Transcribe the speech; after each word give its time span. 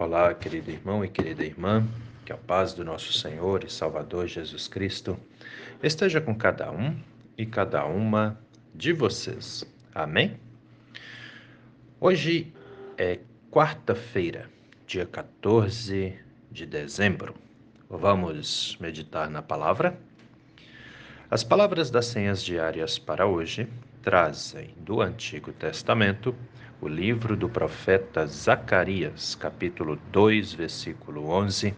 Olá, 0.00 0.32
querido 0.32 0.70
irmão 0.70 1.04
e 1.04 1.08
querida 1.08 1.44
irmã, 1.44 1.84
que 2.24 2.32
a 2.32 2.36
paz 2.36 2.72
do 2.72 2.84
nosso 2.84 3.12
Senhor 3.12 3.64
e 3.64 3.68
Salvador 3.68 4.28
Jesus 4.28 4.68
Cristo 4.68 5.18
esteja 5.82 6.20
com 6.20 6.36
cada 6.36 6.70
um 6.70 6.96
e 7.36 7.44
cada 7.44 7.84
uma 7.84 8.38
de 8.72 8.92
vocês. 8.92 9.64
Amém? 9.92 10.38
Hoje 12.00 12.54
é 12.96 13.18
quarta-feira, 13.50 14.48
dia 14.86 15.04
14 15.04 16.16
de 16.48 16.64
dezembro. 16.64 17.34
Vamos 17.90 18.78
meditar 18.80 19.28
na 19.28 19.42
palavra? 19.42 19.98
As 21.28 21.42
palavras 21.42 21.90
das 21.90 22.06
senhas 22.06 22.44
diárias 22.44 23.00
para 23.00 23.26
hoje 23.26 23.68
trazem 24.00 24.76
do 24.76 25.00
Antigo 25.00 25.52
Testamento 25.52 26.36
o 26.80 26.86
livro 26.86 27.36
do 27.36 27.48
profeta 27.48 28.24
Zacarias, 28.26 29.34
capítulo 29.34 29.98
2, 30.12 30.52
versículo 30.52 31.28
11, 31.28 31.74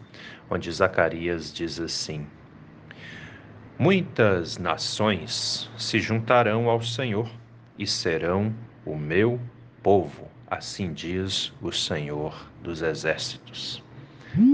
onde 0.49 0.71
Zacarias 0.71 1.51
diz 1.51 1.79
assim: 1.79 2.27
Muitas 3.79 4.59
nações 4.59 5.71
se 5.75 5.99
juntarão 5.99 6.69
ao 6.69 6.83
Senhor 6.83 7.27
e 7.79 7.87
serão 7.87 8.53
o 8.85 8.95
meu 8.95 9.39
povo, 9.81 10.29
assim 10.47 10.93
diz 10.93 11.51
o 11.61 11.71
Senhor 11.71 12.47
dos 12.61 12.83
Exércitos. 12.83 13.83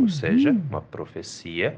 Ou 0.02 0.08
seja, 0.08 0.52
uma 0.52 0.82
profecia 0.82 1.78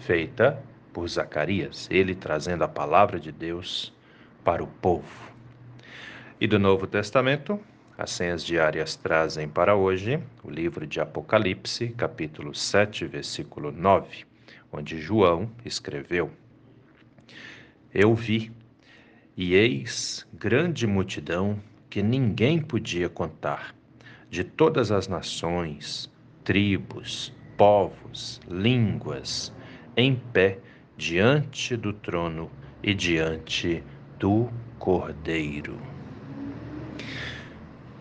feita 0.00 0.58
por 0.90 1.06
Zacarias, 1.06 1.86
ele 1.90 2.14
trazendo 2.14 2.64
a 2.64 2.68
palavra 2.68 3.20
de 3.20 3.30
Deus 3.30 3.92
para 4.42 4.64
o 4.64 4.66
povo. 4.66 5.32
E 6.40 6.46
do 6.46 6.58
Novo 6.58 6.86
Testamento, 6.86 7.60
as 7.96 8.10
senhas 8.10 8.44
diárias 8.44 8.96
trazem 8.96 9.48
para 9.48 9.76
hoje 9.76 10.20
o 10.42 10.50
livro 10.50 10.86
de 10.86 11.00
Apocalipse, 11.00 11.90
capítulo 11.90 12.52
7, 12.52 13.06
versículo 13.06 13.70
9, 13.70 14.24
onde 14.72 15.00
João 15.00 15.48
escreveu: 15.64 16.30
Eu 17.92 18.14
vi, 18.14 18.50
e 19.36 19.54
eis 19.54 20.26
grande 20.32 20.86
multidão 20.86 21.58
que 21.88 22.02
ninguém 22.02 22.60
podia 22.60 23.08
contar, 23.08 23.74
de 24.28 24.42
todas 24.42 24.90
as 24.90 25.06
nações, 25.06 26.10
tribos, 26.42 27.32
povos, 27.56 28.40
línguas, 28.48 29.52
em 29.96 30.16
pé 30.16 30.58
diante 30.96 31.76
do 31.76 31.92
trono 31.92 32.50
e 32.82 32.92
diante 32.92 33.84
do 34.18 34.50
Cordeiro. 34.80 35.78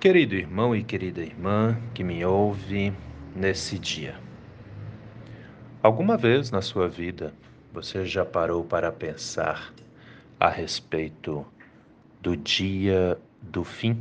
Querido 0.04 0.36
irmão 0.36 0.76
e 0.76 0.84
querida 0.84 1.22
irmã 1.22 1.78
que 1.94 2.04
me 2.04 2.26
ouve 2.26 2.92
nesse 3.34 3.80
dia, 3.80 4.20
alguma 5.82 6.18
vez 6.18 6.52
na 6.52 6.62
sua 6.62 6.90
vida 6.90 7.34
você 7.72 8.04
já 8.04 8.26
parou 8.26 8.66
para 8.66 8.92
pensar 8.92 9.74
a 10.38 10.50
respeito 10.50 11.48
do 12.22 12.36
dia 12.36 13.18
do 13.42 13.64
fim? 13.64 13.98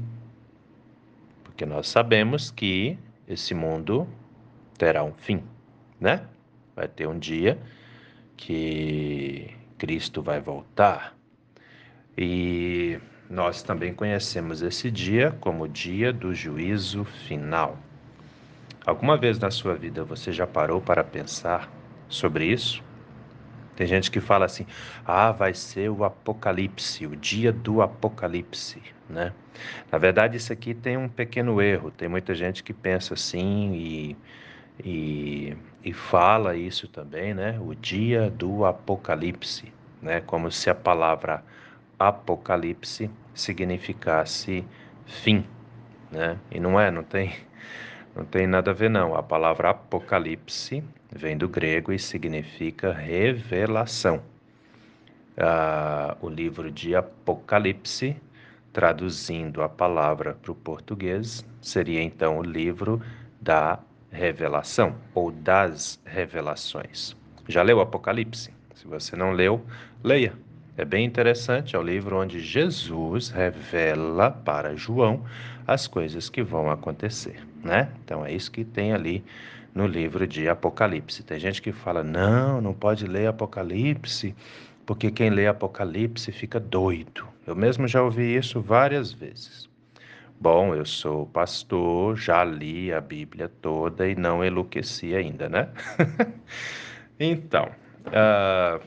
Porque 1.45 1.65
nós 1.65 1.87
sabemos 1.87 2.51
que 2.51 2.99
esse 3.29 3.55
mundo 3.55 4.09
terá 4.77 5.05
um 5.05 5.13
fim, 5.13 5.45
né? 6.01 6.27
Vai 6.75 6.89
ter 6.89 7.07
um 7.07 7.17
dia 7.17 7.61
que 8.37 9.55
Cristo 9.79 10.21
vai 10.21 10.41
voltar. 10.41 11.17
E 12.19 12.99
nós 13.33 13.63
também 13.63 13.95
conhecemos 13.95 14.61
esse 14.61 14.91
dia 14.91 15.35
como 15.41 15.65
o 15.65 15.69
dia 15.69 16.13
do 16.13 16.35
juízo 16.35 17.03
final. 17.05 17.79
Alguma 18.85 19.17
vez 19.17 19.39
na 19.39 19.51
sua 19.51 19.75
vida 19.75 20.05
você 20.05 20.31
já 20.31 20.47
parou 20.47 20.83
para 20.83 21.03
pensar 21.03 21.71
sobre 22.11 22.45
isso? 22.45 22.83
Tem 23.75 23.87
gente 23.87 24.11
que 24.11 24.21
fala 24.21 24.45
assim: 24.45 24.67
"Ah, 25.03 25.33
vai 25.33 25.55
ser 25.55 25.89
o 25.89 26.05
apocalipse, 26.05 27.07
o 27.07 27.17
dia 27.17 27.51
do 27.51 27.81
apocalipse", 27.81 28.83
né? 29.09 29.33
Na 29.91 29.97
verdade, 29.97 30.37
isso 30.37 30.53
aqui 30.53 30.75
tem 30.75 30.99
um 30.99 31.09
pequeno 31.09 31.63
erro. 31.63 31.91
Tem 31.91 32.09
muita 32.09 32.35
gente 32.35 32.63
que 32.63 32.75
pensa 32.75 33.15
assim 33.15 33.73
e 33.75 34.17
e, 34.85 35.57
e 35.85 35.93
fala 35.93 36.57
isso 36.57 36.89
também, 36.89 37.33
né? 37.35 37.59
O 37.61 37.75
dia 37.75 38.29
do 38.31 38.65
apocalipse, 38.65 39.73
né? 40.03 40.21
Como 40.21 40.51
se 40.51 40.69
a 40.69 40.75
palavra 40.75 41.43
apocalipse 41.99 43.11
significasse 43.35 44.65
fim, 45.07 45.45
né? 46.11 46.39
E 46.51 46.61
não 46.61 46.79
é, 46.79 46.91
não 46.91 47.03
tem, 47.03 47.35
não 48.15 48.25
tem 48.25 48.47
nada 48.47 48.71
a 48.71 48.75
ver 48.75 48.91
não. 48.91 49.15
A 49.15 49.23
palavra 49.23 49.71
apocalipse 49.71 50.83
vem 51.15 51.37
do 51.37 51.49
grego 51.49 51.93
e 51.93 51.99
significa 51.99 52.93
revelação. 52.93 54.23
Ah, 55.37 56.17
o 56.21 56.29
livro 56.29 56.71
de 56.71 56.95
Apocalipse, 56.95 58.17
traduzindo 58.73 59.63
a 59.63 59.69
palavra 59.69 60.35
para 60.35 60.53
o 60.53 60.55
português, 60.55 61.45
seria 61.61 62.03
então 62.03 62.39
o 62.39 62.43
livro 62.43 63.01
da 63.41 63.79
revelação 64.11 64.95
ou 65.15 65.31
das 65.31 65.99
revelações. 66.05 67.17
Já 67.49 67.63
leu 67.63 67.81
Apocalipse? 67.81 68.53
Se 68.75 68.87
você 68.87 69.17
não 69.17 69.33
leu, 69.33 69.65
leia. 70.05 70.35
É 70.77 70.87
bem 70.87 71.05
interessante, 71.05 71.77
é 71.77 71.79
o 71.79 71.83
livro 71.83 72.19
onde 72.19 72.41
Jesus 72.41 73.29
revela 73.29 74.31
para 74.31 74.75
João 74.75 75.23
as 75.67 75.87
coisas 75.87 76.31
que 76.31 76.43
vão 76.43 76.71
acontecer, 76.71 77.47
né? 77.63 77.93
Então 78.03 78.25
é 78.25 78.33
isso 78.33 78.51
que 78.51 78.65
tem 78.65 78.95
ali 78.95 79.23
no 79.75 79.87
livro 79.87 80.27
de 80.27 80.49
Apocalipse. 80.49 81.23
Tem 81.23 81.39
gente 81.39 81.61
que 81.61 81.73
fala: 81.73 82.03
"Não, 82.03 82.61
não 82.61 82.73
pode 82.73 83.07
ler 83.07 83.27
Apocalipse, 83.27 84.35
porque 84.87 85.11
quem 85.11 85.29
lê 85.29 85.47
Apocalipse 85.47 86.33
fica 86.33 86.59
doido". 86.59 87.27
Eu 87.47 87.55
mesmo 87.55 87.87
já 87.87 88.03
ouvi 88.03 88.35
isso 88.35 88.59
várias 88.61 89.13
vezes. 89.13 89.69
Bom, 90.41 90.75
eu 90.75 90.87
sou 90.87 91.27
pastor, 91.27 92.17
já 92.17 92.43
li 92.43 92.91
a 92.93 93.01
Bíblia 93.01 93.49
toda 93.61 94.09
e 94.09 94.17
não 94.17 94.43
enlouqueci 94.43 95.15
ainda, 95.15 95.49
né? 95.51 95.69
então, 97.21 97.71
uh, 98.07 98.83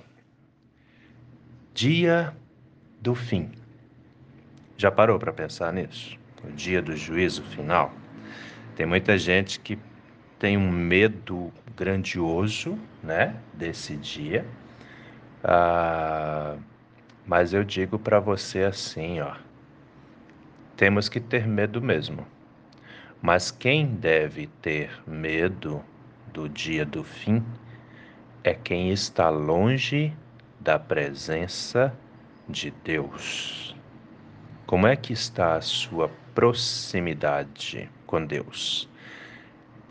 dia 1.75 2.33
do 3.01 3.13
fim. 3.13 3.51
Já 4.77 4.89
parou 4.89 5.19
para 5.19 5.33
pensar 5.33 5.73
nisso? 5.73 6.17
O 6.41 6.51
dia 6.53 6.81
do 6.81 6.95
juízo 6.95 7.43
final. 7.43 7.91
Tem 8.77 8.85
muita 8.85 9.17
gente 9.17 9.59
que 9.59 9.77
tem 10.39 10.55
um 10.57 10.71
medo 10.71 11.51
grandioso, 11.75 12.79
né, 13.03 13.35
desse 13.53 13.97
dia. 13.97 14.45
Ah, 15.43 16.55
mas 17.27 17.53
eu 17.53 17.63
digo 17.63 17.99
para 17.99 18.21
você 18.21 18.63
assim, 18.63 19.19
ó, 19.19 19.35
temos 20.77 21.09
que 21.09 21.19
ter 21.19 21.45
medo 21.45 21.81
mesmo. 21.81 22.25
Mas 23.21 23.51
quem 23.51 23.87
deve 23.87 24.47
ter 24.61 24.91
medo 25.05 25.83
do 26.31 26.47
dia 26.47 26.85
do 26.85 27.03
fim 27.03 27.43
é 28.45 28.53
quem 28.53 28.91
está 28.91 29.29
longe 29.29 30.13
da 30.65 30.79
presença 30.79 31.95
de 32.49 32.71
Deus. 32.83 33.75
Como 34.65 34.87
é 34.87 34.95
que 34.95 35.13
está 35.13 35.57
a 35.57 35.61
sua 35.61 36.09
proximidade 36.33 37.87
com 38.07 38.25
Deus? 38.25 38.89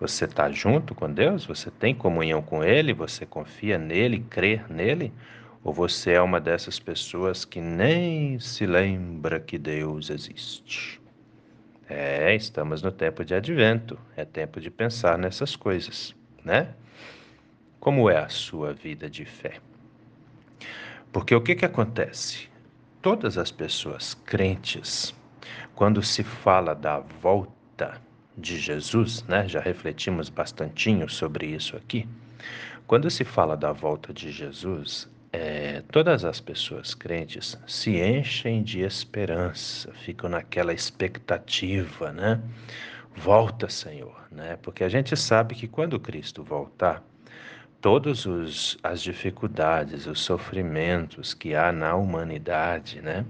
Você 0.00 0.24
está 0.24 0.50
junto 0.50 0.92
com 0.92 1.08
Deus? 1.08 1.46
Você 1.46 1.70
tem 1.70 1.94
comunhão 1.94 2.42
com 2.42 2.64
Ele? 2.64 2.92
Você 2.92 3.24
confia 3.24 3.78
nele, 3.78 4.26
crê 4.28 4.62
nele? 4.68 5.12
Ou 5.62 5.72
você 5.72 6.14
é 6.14 6.20
uma 6.20 6.40
dessas 6.40 6.80
pessoas 6.80 7.44
que 7.44 7.60
nem 7.60 8.40
se 8.40 8.66
lembra 8.66 9.38
que 9.38 9.56
Deus 9.56 10.10
existe? 10.10 11.00
É, 11.88 12.34
estamos 12.34 12.82
no 12.82 12.90
tempo 12.90 13.24
de 13.24 13.32
advento, 13.32 13.96
é 14.16 14.24
tempo 14.24 14.60
de 14.60 14.72
pensar 14.72 15.16
nessas 15.16 15.54
coisas, 15.54 16.16
né? 16.44 16.74
Como 17.78 18.10
é 18.10 18.18
a 18.18 18.28
sua 18.28 18.72
vida 18.72 19.08
de 19.08 19.24
fé? 19.24 19.60
Porque 21.14 21.32
o 21.32 21.40
que, 21.40 21.54
que 21.54 21.64
acontece? 21.64 22.48
Todas 23.00 23.38
as 23.38 23.52
pessoas 23.52 24.14
crentes, 24.26 25.14
quando 25.72 26.02
se 26.02 26.24
fala 26.24 26.74
da 26.74 26.98
volta 26.98 28.02
de 28.36 28.58
Jesus, 28.58 29.22
né, 29.22 29.46
já 29.46 29.60
refletimos 29.60 30.28
bastantinho 30.28 31.08
sobre 31.08 31.46
isso 31.46 31.76
aqui. 31.76 32.08
Quando 32.88 33.08
se 33.10 33.24
fala 33.24 33.56
da 33.56 33.70
volta 33.70 34.12
de 34.12 34.32
Jesus, 34.32 35.08
é, 35.32 35.84
todas 35.92 36.24
as 36.24 36.40
pessoas 36.40 36.94
crentes 36.94 37.56
se 37.64 37.96
enchem 37.96 38.60
de 38.64 38.80
esperança, 38.80 39.92
ficam 39.92 40.28
naquela 40.28 40.72
expectativa, 40.72 42.10
né? 42.10 42.42
Volta, 43.14 43.68
Senhor, 43.68 44.26
né? 44.32 44.58
Porque 44.60 44.82
a 44.82 44.88
gente 44.88 45.16
sabe 45.16 45.54
que 45.54 45.68
quando 45.68 46.00
Cristo 46.00 46.42
voltar, 46.42 47.04
todas 47.84 48.78
as 48.82 49.02
dificuldades, 49.02 50.06
os 50.06 50.22
sofrimentos 50.22 51.34
que 51.34 51.54
há 51.54 51.70
na 51.70 51.94
humanidade, 51.94 53.02
né? 53.02 53.26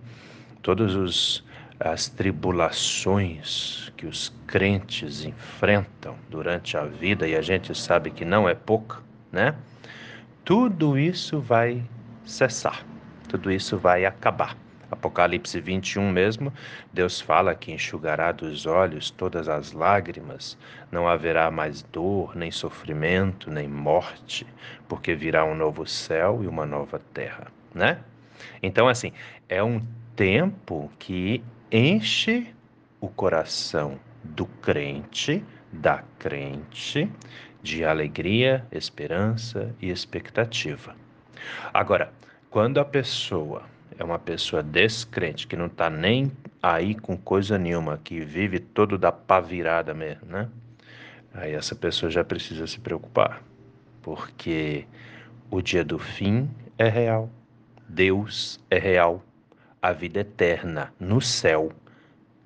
todos 0.62 0.94
os, 0.94 1.44
as 1.80 2.08
tribulações 2.08 3.92
que 3.96 4.06
os 4.06 4.32
crentes 4.46 5.24
enfrentam 5.24 6.14
durante 6.30 6.76
a 6.76 6.84
vida, 6.84 7.26
e 7.26 7.34
a 7.34 7.42
gente 7.42 7.76
sabe 7.76 8.12
que 8.12 8.24
não 8.24 8.48
é 8.48 8.54
pouca, 8.54 8.98
né? 9.32 9.56
Tudo 10.44 10.96
isso 10.96 11.40
vai 11.40 11.82
cessar, 12.24 12.86
tudo 13.28 13.50
isso 13.50 13.76
vai 13.76 14.04
acabar. 14.04 14.56
Apocalipse 14.90 15.60
21 15.60 16.10
mesmo, 16.10 16.52
Deus 16.92 17.20
fala 17.20 17.54
que 17.54 17.72
enxugará 17.72 18.32
dos 18.32 18.66
olhos 18.66 19.10
todas 19.10 19.48
as 19.48 19.72
lágrimas, 19.72 20.58
não 20.90 21.08
haverá 21.08 21.50
mais 21.50 21.82
dor, 21.82 22.36
nem 22.36 22.50
sofrimento, 22.50 23.50
nem 23.50 23.68
morte, 23.68 24.46
porque 24.88 25.14
virá 25.14 25.44
um 25.44 25.54
novo 25.54 25.86
céu 25.86 26.40
e 26.42 26.46
uma 26.46 26.66
nova 26.66 27.00
terra, 27.12 27.46
né? 27.74 27.98
Então, 28.62 28.88
assim, 28.88 29.12
é 29.48 29.62
um 29.62 29.80
tempo 30.16 30.90
que 30.98 31.42
enche 31.70 32.46
o 33.00 33.08
coração 33.08 33.98
do 34.22 34.46
crente, 34.46 35.44
da 35.72 36.02
crente, 36.18 37.10
de 37.62 37.84
alegria, 37.84 38.66
esperança 38.70 39.74
e 39.80 39.90
expectativa. 39.90 40.94
Agora, 41.72 42.12
quando 42.50 42.78
a 42.78 42.84
pessoa 42.84 43.62
é 43.98 44.04
uma 44.04 44.18
pessoa 44.18 44.62
descrente, 44.62 45.46
que 45.46 45.56
não 45.56 45.66
está 45.66 45.88
nem 45.88 46.32
aí 46.62 46.94
com 46.94 47.16
coisa 47.16 47.58
nenhuma, 47.58 47.98
que 48.02 48.20
vive 48.20 48.58
todo 48.58 48.98
da 48.98 49.12
pá 49.12 49.40
virada 49.40 49.94
mesmo, 49.94 50.26
né? 50.26 50.48
Aí 51.32 51.52
essa 51.52 51.74
pessoa 51.74 52.10
já 52.10 52.24
precisa 52.24 52.66
se 52.66 52.78
preocupar, 52.78 53.42
porque 54.02 54.86
o 55.50 55.60
dia 55.60 55.84
do 55.84 55.98
fim 55.98 56.48
é 56.78 56.88
real, 56.88 57.30
Deus 57.88 58.60
é 58.70 58.78
real, 58.78 59.22
a 59.80 59.92
vida 59.92 60.20
eterna 60.20 60.92
no 60.98 61.20
céu 61.20 61.70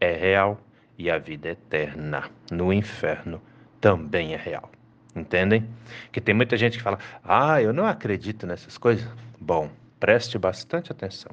é 0.01 0.13
real 0.13 0.61
e 0.97 1.11
a 1.11 1.19
vida 1.19 1.51
eterna 1.51 2.31
no 2.51 2.73
inferno 2.73 3.41
também 3.81 4.35
é 4.35 4.37
real. 4.37 4.71
Entendem? 5.15 5.69
Que 6.13 6.21
tem 6.21 6.35
muita 6.35 6.57
gente 6.57 6.77
que 6.79 6.83
fala: 6.83 6.99
"Ah, 7.25 7.63
eu 7.63 7.73
não 7.73 7.87
acredito 7.87 8.47
nessas 8.47 8.77
coisas". 8.77 9.09
Bom, 9.41 9.71
Preste 10.01 10.39
bastante 10.39 10.93
atenção. 10.93 11.33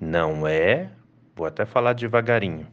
Não 0.00 0.46
é, 0.46 0.90
vou 1.34 1.46
até 1.46 1.64
falar 1.64 1.94
devagarinho. 1.94 2.66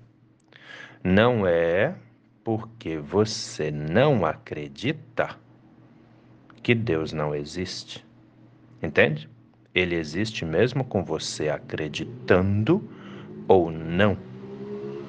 Não 1.03 1.47
é 1.47 1.95
porque 2.43 2.97
você 2.97 3.71
não 3.71 4.25
acredita 4.25 5.35
que 6.61 6.75
Deus 6.75 7.13
não 7.13 7.33
existe. 7.33 8.05
Entende? 8.81 9.29
Ele 9.73 9.95
existe 9.95 10.45
mesmo 10.45 10.83
com 10.83 11.03
você 11.03 11.49
acreditando 11.49 12.87
ou 13.47 13.71
não. 13.71 14.17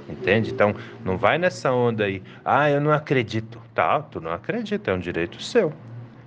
Entende? 0.09 0.53
Então, 0.53 0.75
não 1.05 1.19
vai 1.19 1.39
nessa 1.39 1.73
onda 1.73 2.05
aí. 2.05 2.23
Ah, 2.45 2.71
eu 2.71 2.81
não 2.81 2.93
acredito. 2.93 3.61
Tá, 3.75 4.01
tu 4.01 4.21
não 4.21 4.33
acredita, 4.33 4.91
é 4.91 4.95
um 4.95 4.99
direito 4.99 5.43
seu. 5.43 5.73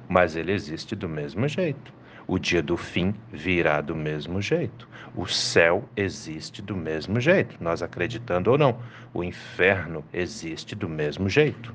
Mas 0.07 0.35
ele 0.35 0.51
existe 0.51 0.95
do 0.95 1.07
mesmo 1.07 1.47
jeito. 1.47 1.98
O 2.29 2.37
dia 2.37 2.61
do 2.61 2.77
fim 2.77 3.15
virá 3.33 3.81
do 3.81 3.95
mesmo 3.95 4.39
jeito. 4.39 4.87
O 5.15 5.25
céu 5.25 5.89
existe 5.97 6.61
do 6.61 6.75
mesmo 6.75 7.19
jeito, 7.19 7.57
nós 7.59 7.81
acreditando 7.81 8.51
ou 8.51 8.57
não. 8.57 8.79
O 9.11 9.23
inferno 9.23 10.05
existe 10.13 10.75
do 10.75 10.87
mesmo 10.87 11.27
jeito, 11.27 11.73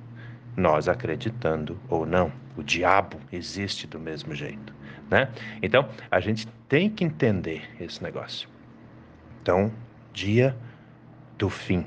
nós 0.56 0.88
acreditando 0.88 1.76
ou 1.88 2.06
não. 2.06 2.30
O 2.56 2.62
diabo 2.62 3.18
existe 3.32 3.88
do 3.88 3.98
mesmo 3.98 4.32
jeito, 4.32 4.72
né? 5.10 5.28
Então, 5.60 5.88
a 6.08 6.20
gente 6.20 6.46
tem 6.68 6.88
que 6.88 7.02
entender 7.02 7.68
esse 7.80 8.00
negócio. 8.00 8.48
Então, 9.42 9.72
dia 10.12 10.56
do 11.36 11.50
fim, 11.50 11.84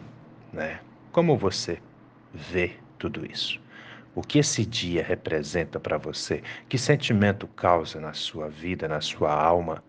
né? 0.51 0.81
Como 1.13 1.37
você 1.37 1.81
vê 2.33 2.73
tudo 2.99 3.25
isso? 3.25 3.61
O 4.17 4.21
que 4.23 4.39
esse 4.39 4.65
dia 4.65 5.03
representa 5.03 5.79
para 5.79 5.95
você? 5.95 6.41
Que 6.67 6.75
sentimento 6.75 7.45
causa 7.45 7.99
na 7.99 8.13
sua 8.13 8.49
vida, 8.49 8.87
na 8.87 8.99
sua 8.99 9.31
alma, 9.31 9.83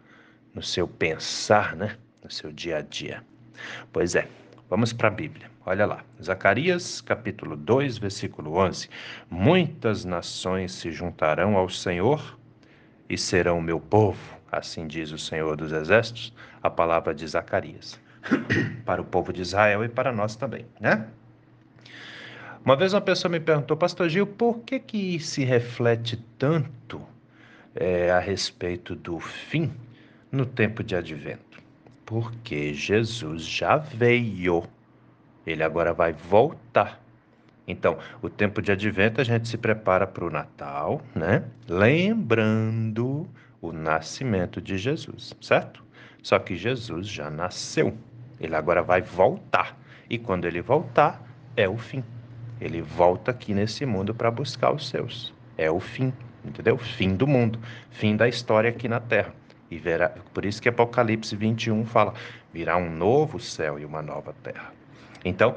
no 0.55 0.63
seu 0.63 0.87
pensar, 0.87 1.75
né? 1.75 1.97
No 2.23 2.31
seu 2.31 2.53
dia 2.53 2.77
a 2.77 2.81
dia. 2.83 3.25
Pois 3.91 4.15
é, 4.15 4.29
vamos 4.69 4.93
para 4.93 5.09
a 5.09 5.11
Bíblia. 5.11 5.51
Olha 5.65 5.87
lá, 5.87 6.05
Zacarias 6.23 7.01
capítulo 7.01 7.57
2, 7.57 7.97
versículo 7.97 8.59
11. 8.59 8.91
Muitas 9.31 10.05
nações 10.05 10.73
se 10.73 10.93
juntarão 10.93 11.57
ao 11.57 11.71
Senhor 11.71 12.39
e 13.09 13.17
serão 13.17 13.63
meu 13.63 13.81
povo, 13.81 14.39
assim 14.53 14.87
diz 14.87 15.11
o 15.11 15.17
Senhor 15.17 15.57
dos 15.57 15.73
Exércitos, 15.73 16.35
a 16.63 16.69
palavra 16.69 17.15
de 17.15 17.27
Zacarias. 17.27 17.99
para 18.85 19.01
o 19.01 19.07
povo 19.07 19.33
de 19.33 19.41
Israel 19.41 19.83
e 19.83 19.89
para 19.89 20.13
nós 20.13 20.37
também, 20.37 20.67
né? 20.79 21.09
Uma 22.69 22.77
vez 22.77 22.93
uma 22.93 23.01
pessoa 23.01 23.33
me 23.33 23.41
perguntou, 23.41 23.79
Pastor 23.79 24.11
Gil, 24.11 24.27
por 24.27 24.59
que 24.59 24.79
que 24.79 25.19
se 25.19 25.43
reflete 25.43 26.23
tanto 26.39 27.01
é, 27.75 28.11
a 28.11 28.19
respeito 28.19 28.95
do 28.95 29.19
fim 29.19 29.73
no 30.31 30.45
tempo 30.45 30.85
de 30.85 30.95
advento? 30.95 31.63
Porque 32.05 32.75
Jesus 32.75 33.47
já 33.47 33.79
veio, 33.79 34.65
ele 35.47 35.63
agora 35.63 35.95
vai 35.95 36.13
voltar. 36.13 37.03
Então, 37.67 37.97
o 38.21 38.29
tempo 38.29 38.61
de 38.61 38.71
advento 38.71 39.23
a 39.23 39.25
gente 39.25 39.49
se 39.49 39.57
prepara 39.57 40.07
para 40.07 40.27
o 40.27 40.31
Natal, 40.31 41.01
né? 41.15 41.45
Lembrando 41.67 43.27
o 43.63 43.73
nascimento 43.73 44.61
de 44.61 44.77
Jesus, 44.77 45.35
certo? 45.41 45.83
Só 46.23 46.39
que 46.39 46.55
Jesus 46.55 47.09
já 47.09 47.31
nasceu, 47.31 47.97
ele 48.39 48.55
agora 48.55 48.83
vai 48.83 49.01
voltar. 49.01 49.75
E 50.11 50.19
quando 50.19 50.45
ele 50.45 50.61
voltar, 50.61 51.23
é 51.57 51.67
o 51.67 51.79
fim. 51.79 52.05
Ele 52.61 52.81
volta 52.81 53.31
aqui 53.31 53.55
nesse 53.55 53.87
mundo 53.87 54.15
para 54.15 54.31
buscar 54.31 54.73
os 54.73 54.89
seus. 54.89 55.35
É 55.57 55.71
o 55.71 55.81
fim, 55.81 56.13
entendeu? 56.45 56.79
Fim 56.79 57.15
do 57.15 57.27
mundo, 57.27 57.59
fim 57.91 58.17
da 58.17 58.29
história 58.29 58.71
aqui 58.71 58.89
na 58.89 59.01
Terra. 59.01 59.33
E 59.71 59.77
verá, 59.77 60.11
por 60.33 60.45
isso 60.45 60.63
que 60.63 60.69
Apocalipse 60.69 61.37
21 61.37 61.85
fala: 61.85 62.15
virá 62.53 62.77
um 62.77 62.91
novo 62.91 63.39
céu 63.39 63.79
e 63.79 63.85
uma 63.85 64.01
nova 64.01 64.35
terra. 64.43 64.73
Então, 65.25 65.57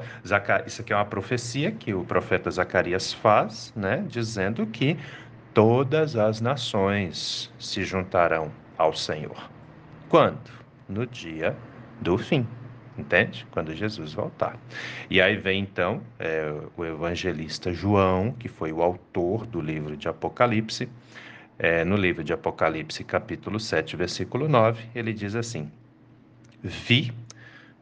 isso 0.66 0.82
aqui 0.82 0.92
é 0.92 0.96
uma 0.96 1.04
profecia 1.04 1.70
que 1.70 1.94
o 1.94 2.04
profeta 2.04 2.50
Zacarias 2.50 3.12
faz, 3.12 3.72
né, 3.76 4.04
dizendo 4.08 4.66
que 4.66 4.98
todas 5.54 6.16
as 6.16 6.40
nações 6.40 7.50
se 7.58 7.84
juntarão 7.84 8.50
ao 8.76 8.92
Senhor. 8.92 9.50
Quando? 10.08 10.50
No 10.88 11.06
dia 11.06 11.56
do 12.00 12.18
fim. 12.18 12.46
Entende? 12.96 13.46
Quando 13.50 13.74
Jesus 13.74 14.12
voltar. 14.12 14.58
E 15.08 15.20
aí 15.20 15.36
vem 15.36 15.62
então 15.62 16.02
é, 16.18 16.52
o 16.76 16.84
evangelista 16.84 17.72
João, 17.72 18.32
que 18.32 18.48
foi 18.48 18.70
o 18.70 18.82
autor 18.82 19.46
do 19.46 19.60
livro 19.60 19.96
de 19.96 20.08
Apocalipse. 20.08 20.88
É, 21.58 21.84
no 21.84 21.96
livro 21.96 22.22
de 22.22 22.32
Apocalipse, 22.32 23.02
capítulo 23.04 23.58
7, 23.58 23.96
versículo 23.96 24.48
9, 24.48 24.84
ele 24.94 25.12
diz 25.12 25.34
assim: 25.34 25.70
Vi, 26.62 27.12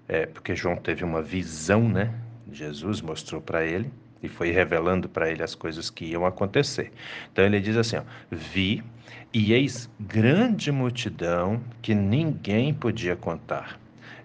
é, 0.07 0.27
porque 0.27 0.55
João 0.55 0.77
teve 0.77 1.03
uma 1.03 1.23
visão, 1.23 1.89
né? 1.89 2.15
Jesus 2.53 3.01
mostrou 3.01 3.41
para 3.41 3.65
ele 3.65 3.91
e 4.23 4.29
foi 4.29 4.51
revelando 4.51 5.09
para 5.09 5.31
ele 5.31 5.43
as 5.43 5.55
coisas 5.55 5.91
que 5.91 6.05
iam 6.05 6.25
acontecer. 6.25 6.93
Então 7.33 7.45
ele 7.45 7.59
diz 7.59 7.77
assim: 7.77 7.97
ó, 7.97 8.03
Vi 8.31 8.85
e 9.33 9.53
eis 9.53 9.91
grande 9.99 10.71
multidão 10.71 11.61
que 11.83 11.95
ninguém 11.95 12.73
podia 12.73 13.17
contar 13.17 13.80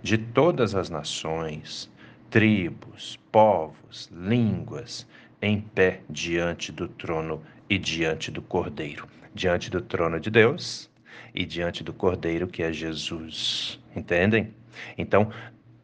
de 0.06 0.20
todas 0.20 0.76
as 0.76 0.88
nações, 0.88 1.90
tribos, 2.30 3.20
povos, 3.32 4.08
línguas, 4.16 5.08
em 5.42 5.60
pé 5.60 6.02
diante 6.08 6.72
do 6.72 6.88
trono 6.88 7.42
e 7.68 7.80
diante 7.80 8.30
do 8.30 8.40
Cordeiro. 8.40 9.08
Diante 9.34 9.72
do 9.72 9.82
trono 9.82 10.20
de 10.20 10.30
Deus 10.30 10.92
e 11.34 11.44
diante 11.44 11.84
do 11.84 11.92
Cordeiro 11.92 12.46
que 12.46 12.62
é 12.62 12.72
Jesus. 12.72 13.80
Entendem? 13.96 14.54
Então, 14.96 15.32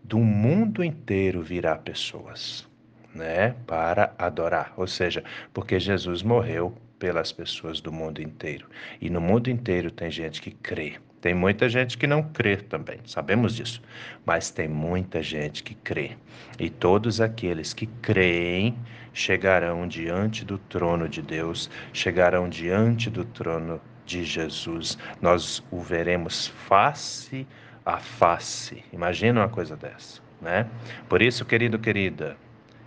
do 0.04 0.20
mundo 0.20 0.84
inteiro 0.84 1.42
virá 1.42 1.76
pessoas, 1.76 2.70
né, 3.16 3.56
para 3.66 4.14
adorar, 4.20 4.72
ou 4.78 4.86
seja, 4.86 5.24
porque 5.52 5.80
Jesus 5.80 6.22
morreu 6.22 6.78
pelas 7.00 7.32
pessoas 7.32 7.82
do 7.82 7.92
mundo 7.92 8.22
inteiro. 8.22 8.70
E 9.02 9.10
no 9.10 9.20
mundo 9.20 9.50
inteiro 9.50 9.90
tem 9.90 10.12
gente 10.12 10.40
que 10.44 10.52
crê 10.52 11.00
tem 11.22 11.36
muita 11.36 11.70
gente 11.70 11.98
que 11.98 12.08
não 12.08 12.24
crê 12.24 12.58
também, 12.58 12.98
sabemos 13.06 13.56
disso, 13.56 13.82
mas 14.26 14.50
tem 14.50 14.68
muita 14.68 15.22
gente 15.22 15.62
que 15.62 15.76
crê. 15.76 16.18
E 16.60 16.70
todos 16.70 17.22
aqueles 17.22 17.74
que 17.74 17.86
creem 17.86 18.76
chegarão 19.14 19.88
diante 19.88 20.44
do 20.44 20.58
trono 20.58 21.08
de 21.08 21.22
Deus, 21.22 21.70
chegarão 21.94 22.50
diante 22.50 23.10
do 23.10 23.24
trono 23.24 23.80
de 24.06 24.24
Jesus. 24.24 24.98
Nós 25.22 25.64
o 25.70 25.80
veremos 25.80 26.48
face 26.48 27.48
a 27.86 27.98
face. 27.98 28.84
Imagina 28.92 29.42
uma 29.42 29.50
coisa 29.50 29.76
dessa, 29.76 30.22
né? 30.42 30.68
Por 31.08 31.22
isso, 31.22 31.46
querido, 31.46 31.78
querida, 31.78 32.36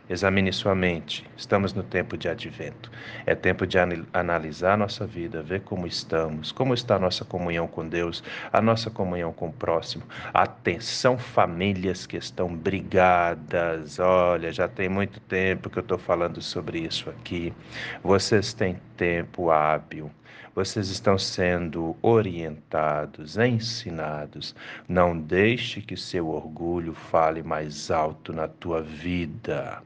Examine 0.07 0.53
sua 0.53 0.75
mente. 0.75 1.27
Estamos 1.35 1.73
no 1.73 1.83
tempo 1.83 2.15
de 2.19 2.29
advento. 2.29 2.91
É 3.25 3.35
tempo 3.35 3.67
de 3.67 3.79
analisar 4.13 4.77
nossa 4.77 5.07
vida, 5.07 5.43
ver 5.43 5.63
como 5.63 5.87
estamos, 5.87 6.53
como 6.53 6.75
está 6.75 6.97
a 6.97 6.99
nossa 6.99 7.25
comunhão 7.25 7.67
com 7.67 7.89
Deus, 7.89 8.23
a 8.53 8.61
nossa 8.61 8.91
comunhão 8.91 9.33
com 9.33 9.49
o 9.49 9.53
próximo. 9.53 10.05
Atenção, 10.35 11.17
famílias 11.17 12.07
que 12.07 12.19
estão 12.19 12.55
brigadas. 12.55 13.99
Olha, 13.99 14.53
já 14.53 14.69
tem 14.69 14.91
muito 14.91 15.21
tempo 15.21 15.71
que 15.71 15.79
eu 15.79 15.83
estou 15.83 15.97
falando 15.97 16.43
sobre 16.43 16.81
isso 16.81 17.09
aqui. 17.09 17.55
Vocês 18.03 18.53
têm 18.53 18.79
tempo 18.99 19.51
hábil. 19.51 20.11
Vocês 20.55 20.91
estão 20.91 21.17
sendo 21.19 21.97
orientados, 22.03 23.39
ensinados. 23.39 24.55
Não 24.87 25.19
deixe 25.19 25.81
que 25.81 25.97
seu 25.97 26.29
orgulho 26.29 26.93
fale 26.93 27.43
mais 27.43 27.91
alto 27.91 28.35
na 28.35 28.47
tua 28.47 28.83
vida. 28.83 29.83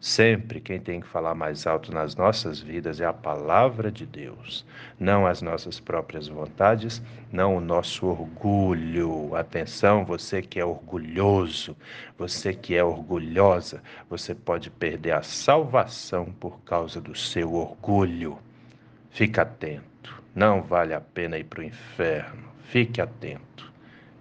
Sempre 0.00 0.60
quem 0.60 0.78
tem 0.78 1.00
que 1.00 1.06
falar 1.06 1.34
mais 1.34 1.66
alto 1.66 1.90
nas 1.90 2.14
nossas 2.14 2.60
vidas 2.60 3.00
é 3.00 3.06
a 3.06 3.12
palavra 3.12 3.90
de 3.90 4.04
Deus, 4.04 4.64
não 5.00 5.26
as 5.26 5.40
nossas 5.40 5.80
próprias 5.80 6.28
vontades, 6.28 7.02
não 7.32 7.56
o 7.56 7.60
nosso 7.60 8.06
orgulho. 8.06 9.34
Atenção, 9.34 10.04
você 10.04 10.42
que 10.42 10.60
é 10.60 10.64
orgulhoso, 10.64 11.74
você 12.18 12.52
que 12.52 12.76
é 12.76 12.84
orgulhosa, 12.84 13.82
você 14.08 14.34
pode 14.34 14.70
perder 14.70 15.12
a 15.12 15.22
salvação 15.22 16.26
por 16.26 16.60
causa 16.60 17.00
do 17.00 17.16
seu 17.16 17.54
orgulho. 17.54 18.38
Fique 19.10 19.40
atento, 19.40 20.22
não 20.34 20.62
vale 20.62 20.92
a 20.92 21.00
pena 21.00 21.38
ir 21.38 21.44
para 21.44 21.60
o 21.60 21.64
inferno. 21.64 22.44
Fique 22.64 23.00
atento. 23.00 23.72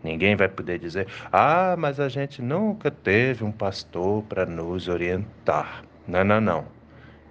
Ninguém 0.05 0.35
vai 0.35 0.47
poder 0.47 0.77
dizer: 0.77 1.07
ah, 1.31 1.75
mas 1.77 1.99
a 1.99 2.07
gente 2.07 2.39
nunca 2.39 2.91
teve 2.91 3.43
um 3.43 3.51
pastor 3.51 4.21
para 4.23 4.45
nos 4.45 4.87
orientar. 4.87 5.83
Não, 6.07 6.23
não, 6.23 6.39
não. 6.39 6.65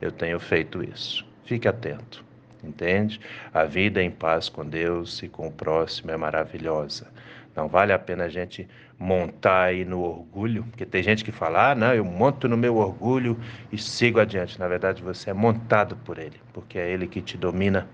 Eu 0.00 0.11
tenho 0.11 0.40
feito 0.40 0.83
isso. 0.83 1.25
Fique 1.45 1.69
atento. 1.69 2.25
Entende? 2.64 3.21
A 3.52 3.64
vida 3.64 4.02
em 4.02 4.11
paz 4.11 4.49
com 4.49 4.66
Deus 4.66 5.23
e 5.23 5.28
com 5.28 5.47
o 5.47 5.52
próximo 5.52 6.11
é 6.11 6.16
maravilhosa. 6.16 7.07
Não 7.54 7.69
vale 7.69 7.93
a 7.93 7.99
pena 7.99 8.25
a 8.25 8.28
gente 8.28 8.66
montar 8.99 9.66
aí 9.66 9.85
no 9.85 10.00
orgulho, 10.00 10.64
porque 10.64 10.85
tem 10.85 11.00
gente 11.00 11.25
que 11.25 11.31
fala: 11.31 11.71
ah, 11.71 11.75
não, 11.76 11.95
eu 11.95 12.04
monto 12.04 12.49
no 12.49 12.57
meu 12.57 12.76
orgulho 12.76 13.38
e 13.71 13.78
sigo 13.78 14.19
adiante. 14.19 14.59
Na 14.59 14.66
verdade, 14.66 15.00
você 15.00 15.31
é 15.31 15.33
montado 15.33 15.95
por 15.99 16.19
ele, 16.19 16.40
porque 16.52 16.76
é 16.76 16.90
ele 16.90 17.07
que 17.07 17.23
te 17.23 17.37
domina 17.37 17.88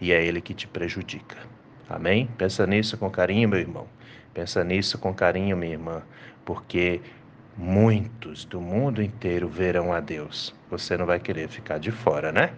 e 0.00 0.10
é 0.10 0.24
ele 0.24 0.40
que 0.40 0.54
te 0.54 0.66
prejudica. 0.66 1.36
Amém? 1.90 2.30
Pensa 2.38 2.66
nisso 2.66 2.96
com 2.96 3.10
carinho, 3.10 3.46
meu 3.46 3.58
irmão. 3.58 3.86
Pensa 4.34 4.64
nisso 4.64 4.98
com 4.98 5.14
carinho, 5.14 5.56
minha 5.56 5.72
irmã, 5.72 6.02
porque 6.44 7.00
muitos 7.56 8.44
do 8.44 8.60
mundo 8.60 9.02
inteiro 9.02 9.48
verão 9.48 9.92
a 9.92 10.00
Deus. 10.00 10.54
Você 10.70 10.96
não 10.96 11.06
vai 11.06 11.20
querer 11.20 11.48
ficar 11.48 11.78
de 11.78 11.90
fora, 11.90 12.32
né? 12.32 12.52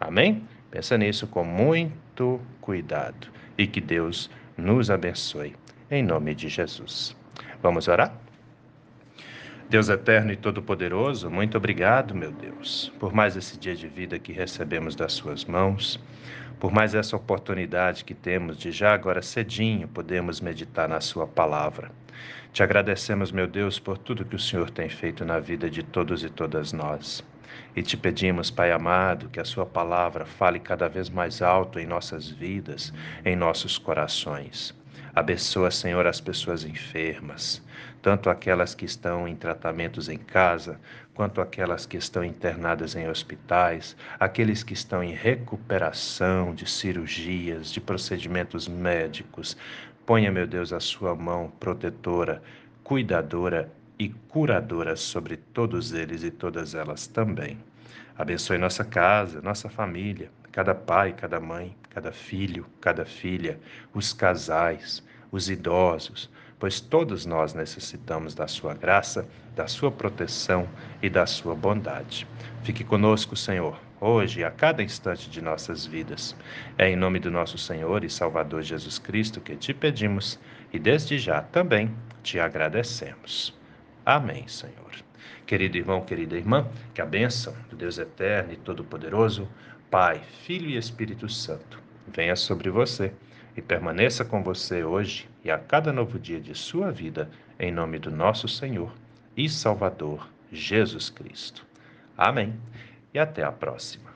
Amém? 0.00 0.42
Pensa 0.70 0.96
nisso 0.96 1.26
com 1.26 1.44
muito 1.44 2.40
cuidado 2.60 3.28
e 3.56 3.66
que 3.66 3.80
Deus 3.80 4.30
nos 4.56 4.90
abençoe. 4.90 5.54
Em 5.90 6.02
nome 6.02 6.34
de 6.34 6.48
Jesus. 6.48 7.16
Vamos 7.62 7.88
orar? 7.88 8.14
Deus 9.70 9.88
eterno 9.88 10.32
e 10.32 10.36
todo-poderoso, 10.36 11.30
muito 11.30 11.56
obrigado, 11.56 12.14
meu 12.14 12.30
Deus, 12.32 12.92
por 12.98 13.14
mais 13.14 13.36
esse 13.36 13.56
dia 13.56 13.74
de 13.74 13.88
vida 13.88 14.18
que 14.18 14.32
recebemos 14.32 14.94
das 14.94 15.12
Suas 15.12 15.44
mãos 15.44 15.98
por 16.60 16.70
mais 16.70 16.94
essa 16.94 17.16
oportunidade 17.16 18.04
que 18.04 18.14
temos 18.14 18.58
de 18.58 18.70
já 18.70 18.92
agora 18.92 19.22
cedinho 19.22 19.88
podermos 19.88 20.42
meditar 20.42 20.86
na 20.86 21.00
Sua 21.00 21.26
palavra. 21.26 21.90
Te 22.52 22.62
agradecemos, 22.62 23.32
meu 23.32 23.46
Deus, 23.46 23.78
por 23.78 23.96
tudo 23.96 24.26
que 24.26 24.36
o 24.36 24.38
Senhor 24.38 24.70
tem 24.70 24.88
feito 24.88 25.24
na 25.24 25.40
vida 25.40 25.70
de 25.70 25.82
todos 25.82 26.22
e 26.22 26.28
todas 26.28 26.72
nós. 26.72 27.24
E 27.74 27.82
te 27.82 27.96
pedimos, 27.96 28.50
Pai 28.50 28.70
amado, 28.70 29.30
que 29.30 29.40
a 29.40 29.44
Sua 29.44 29.64
palavra 29.64 30.26
fale 30.26 30.60
cada 30.60 30.86
vez 30.86 31.08
mais 31.08 31.40
alto 31.40 31.80
em 31.80 31.86
nossas 31.86 32.28
vidas, 32.28 32.92
em 33.24 33.34
nossos 33.34 33.78
corações. 33.78 34.78
Abençoa, 35.14 35.70
Senhor, 35.70 36.06
as 36.06 36.20
pessoas 36.20 36.64
enfermas, 36.64 37.62
tanto 38.00 38.30
aquelas 38.30 38.74
que 38.74 38.84
estão 38.84 39.26
em 39.26 39.34
tratamentos 39.34 40.08
em 40.08 40.16
casa, 40.16 40.80
quanto 41.14 41.40
aquelas 41.40 41.84
que 41.84 41.96
estão 41.96 42.24
internadas 42.24 42.94
em 42.94 43.08
hospitais, 43.08 43.96
aqueles 44.18 44.62
que 44.62 44.72
estão 44.72 45.02
em 45.02 45.12
recuperação 45.12 46.54
de 46.54 46.68
cirurgias, 46.70 47.70
de 47.70 47.80
procedimentos 47.80 48.68
médicos. 48.68 49.56
Ponha, 50.06 50.30
meu 50.30 50.46
Deus, 50.46 50.72
a 50.72 50.80
sua 50.80 51.14
mão 51.14 51.52
protetora, 51.60 52.42
cuidadora 52.82 53.70
e 53.98 54.08
curadora 54.08 54.96
sobre 54.96 55.36
todos 55.36 55.92
eles 55.92 56.22
e 56.22 56.30
todas 56.30 56.74
elas 56.74 57.06
também. 57.06 57.58
Abençoe 58.16 58.58
nossa 58.58 58.84
casa, 58.84 59.42
nossa 59.42 59.68
família, 59.68 60.30
cada 60.52 60.74
pai, 60.74 61.12
cada 61.12 61.40
mãe, 61.40 61.76
cada 61.90 62.12
filho, 62.12 62.66
cada 62.80 63.04
filha, 63.04 63.58
os 63.94 64.12
casais, 64.12 65.02
os 65.30 65.48
idosos, 65.48 66.30
pois 66.58 66.80
todos 66.80 67.24
nós 67.24 67.54
necessitamos 67.54 68.34
da 68.34 68.46
sua 68.46 68.74
graça, 68.74 69.26
da 69.54 69.66
sua 69.66 69.90
proteção 69.90 70.68
e 71.02 71.08
da 71.08 71.26
sua 71.26 71.54
bondade. 71.54 72.26
Fique 72.62 72.84
conosco, 72.84 73.34
Senhor, 73.34 73.80
hoje 74.00 74.44
a 74.44 74.50
cada 74.50 74.82
instante 74.82 75.30
de 75.30 75.40
nossas 75.40 75.86
vidas. 75.86 76.36
É 76.76 76.88
em 76.88 76.96
nome 76.96 77.18
do 77.18 77.30
nosso 77.30 77.56
Senhor 77.56 78.04
e 78.04 78.10
Salvador 78.10 78.62
Jesus 78.62 78.98
Cristo 78.98 79.40
que 79.40 79.56
te 79.56 79.72
pedimos 79.72 80.38
e 80.72 80.78
desde 80.78 81.18
já 81.18 81.40
também 81.40 81.94
te 82.22 82.38
agradecemos. 82.38 83.58
Amém, 84.04 84.46
Senhor. 84.46 84.90
Querido 85.46 85.76
irmão, 85.76 86.02
querida 86.02 86.36
irmã, 86.36 86.68
que 86.94 87.00
a 87.00 87.06
bênção 87.06 87.54
do 87.68 87.76
Deus 87.76 87.98
eterno 87.98 88.52
e 88.52 88.56
todo-poderoso, 88.56 89.48
Pai, 89.90 90.20
Filho 90.44 90.70
e 90.70 90.76
Espírito 90.76 91.28
Santo, 91.28 91.82
venha 92.06 92.36
sobre 92.36 92.70
você 92.70 93.12
e 93.56 93.60
permaneça 93.60 94.24
com 94.24 94.40
você 94.40 94.84
hoje 94.84 95.28
e 95.42 95.50
a 95.50 95.58
cada 95.58 95.92
novo 95.92 96.16
dia 96.16 96.40
de 96.40 96.54
sua 96.54 96.92
vida, 96.92 97.28
em 97.58 97.72
nome 97.72 97.98
do 97.98 98.08
nosso 98.08 98.46
Senhor 98.46 98.94
e 99.36 99.48
Salvador 99.48 100.30
Jesus 100.52 101.10
Cristo. 101.10 101.66
Amém. 102.16 102.54
E 103.12 103.18
até 103.18 103.42
a 103.42 103.50
próxima. 103.50 104.09